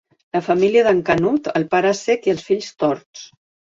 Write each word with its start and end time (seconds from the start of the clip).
La 0.37 0.39
família 0.47 0.83
d'en 0.87 1.03
Canut, 1.11 1.51
el 1.61 1.69
pare 1.77 1.95
cec 2.03 2.29
i 2.31 2.37
els 2.37 2.47
fills 2.53 2.77
torts. 2.85 3.33